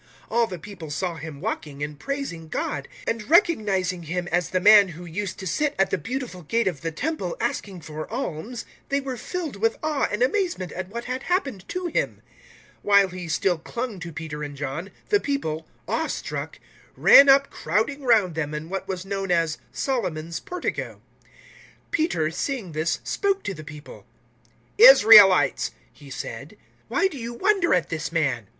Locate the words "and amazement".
10.11-10.71